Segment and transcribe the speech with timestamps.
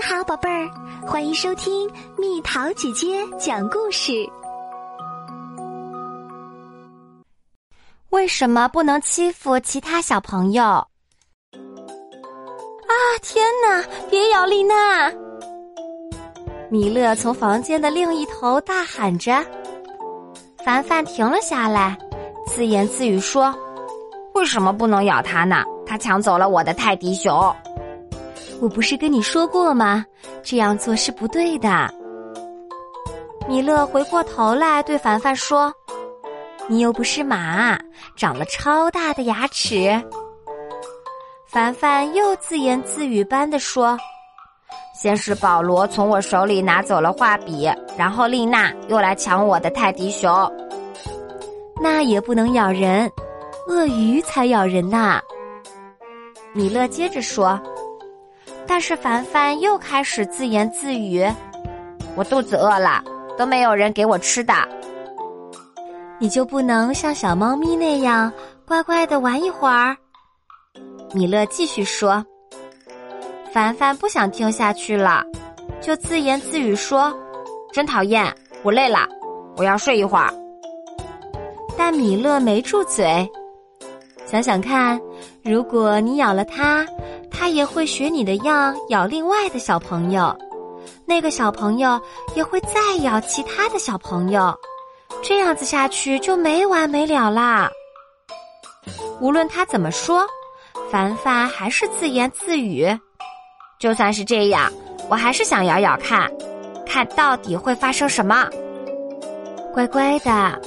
[0.00, 0.66] 你好，宝贝儿，
[1.06, 4.26] 欢迎收听蜜桃姐姐讲故事。
[8.08, 10.64] 为什么不能欺负其他小朋友？
[10.64, 10.88] 啊！
[13.20, 13.84] 天哪！
[14.08, 15.12] 别咬丽娜！
[16.70, 19.44] 米勒从房间的另一头大喊着。
[20.64, 21.94] 凡凡停了下来，
[22.46, 23.54] 自言自语说
[24.32, 25.62] ：“为什么不能咬他呢？
[25.84, 27.54] 他抢走了我的泰迪熊。”
[28.60, 30.04] 我不是跟你说过吗？
[30.42, 31.92] 这样做是不对的。
[33.48, 35.72] 米勒回过头来对凡凡说
[36.68, 37.78] ：“你又不是马，
[38.16, 39.90] 长了超大的牙齿。”
[41.48, 43.98] 凡凡又自言自语般的说
[44.94, 50.30] ：“先是保罗从我手里拿走了画笔，然后丽娜又来抢我的泰迪熊。
[51.82, 53.10] 那也不能咬人，
[53.66, 55.18] 鳄鱼才咬人呐。”
[56.52, 57.58] 米勒接着说。
[58.72, 61.26] 但是凡凡又开始自言自语
[62.14, 63.02] ：“我肚子饿了，
[63.36, 64.54] 都没有人给我吃的。
[66.20, 68.32] 你就不能像小猫咪那样
[68.64, 69.96] 乖乖的玩一会儿？”
[71.12, 72.24] 米勒继续说。
[73.52, 75.24] 凡凡不想听下去了，
[75.80, 77.12] 就自言自语说
[77.74, 78.32] ：“真讨厌，
[78.62, 79.00] 我累了，
[79.56, 80.32] 我要睡一会儿。”
[81.76, 83.28] 但米勒没住嘴。
[84.24, 85.00] 想想看，
[85.42, 86.86] 如果你咬了它。
[87.32, 90.36] 他也会学你的样咬另外的小朋友，
[91.06, 91.98] 那个小朋友
[92.34, 94.54] 也会再咬其他的小朋友，
[95.22, 97.70] 这样子下去就没完没了啦。
[99.20, 100.26] 无论他怎么说，
[100.90, 102.86] 凡凡还是自言自语。
[103.78, 104.70] 就算是这样，
[105.08, 106.30] 我还是想咬咬看，
[106.84, 108.46] 看到底会发生什么。
[109.72, 110.60] 乖乖的，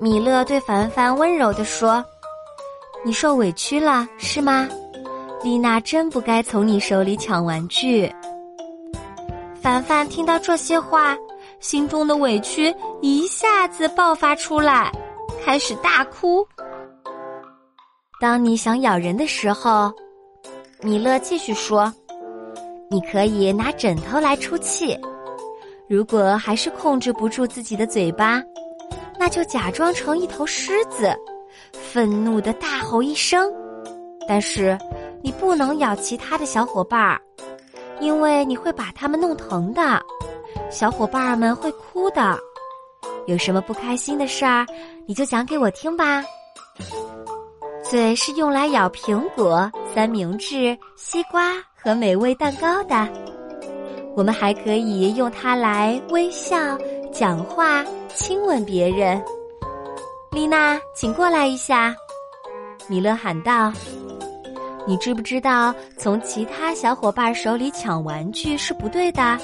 [0.00, 2.04] 米勒对凡凡温柔地说
[3.04, 4.68] ：“你受委屈了是吗？”
[5.42, 8.08] 丽娜真不该从你手里抢玩具。
[9.60, 11.16] 凡凡听到这些话，
[11.58, 14.92] 心中的委屈一下子爆发出来，
[15.44, 16.46] 开始大哭。
[18.20, 19.92] 当你想咬人的时候，
[20.80, 21.92] 米勒继续说
[22.88, 24.96] ：“你可以拿枕头来出气。
[25.88, 28.40] 如果还是控制不住自己的嘴巴，
[29.18, 31.12] 那就假装成一头狮子，
[31.92, 33.52] 愤怒的大吼一声。
[34.26, 34.78] 但是。”
[35.24, 37.22] 你不能咬其他的小伙伴儿，
[38.00, 39.80] 因为你会把他们弄疼的，
[40.68, 42.36] 小伙伴们会哭的。
[43.28, 44.66] 有什么不开心的事儿，
[45.06, 46.24] 你就讲给我听吧。
[47.88, 53.08] 嘴是用来咬苹果、三明治、西瓜和美味蛋糕的，
[54.16, 56.76] 我们还可以用它来微笑、
[57.12, 59.22] 讲话、亲吻别人。
[60.32, 61.94] 丽娜，请过来一下，
[62.88, 63.70] 米勒喊道。
[64.86, 69.38] 你知不知道，从其他小伙伴手里抢玩具是不对的，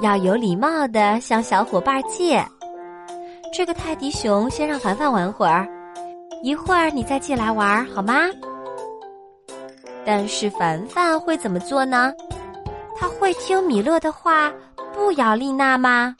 [0.00, 2.44] 要有礼貌的向小伙伴借。
[3.52, 5.68] 这个泰迪熊先让凡凡玩会儿，
[6.42, 8.28] 一会儿你再借来玩好吗？
[10.04, 12.12] 但是凡凡会怎么做呢？
[12.96, 14.52] 他会听米勒的话，
[14.92, 16.16] 不咬丽娜吗？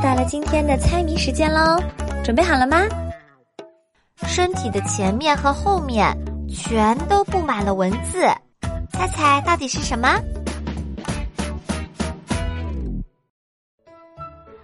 [0.00, 1.82] 到了今天的猜谜时间喽，
[2.24, 2.82] 准备好了吗？
[4.26, 6.16] 身体的前面和后面
[6.48, 8.20] 全都布满了文字，
[8.92, 10.20] 猜猜到底是什么？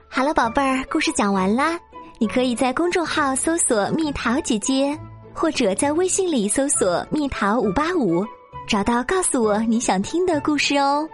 [0.09, 1.79] 好了，宝贝儿，故事讲完啦。
[2.19, 4.97] 你可以在公众号搜索“蜜桃姐姐”，
[5.35, 8.25] 或者在微信里搜索“蜜桃五八五”，
[8.69, 11.09] 找到告诉我你想听的故事哦。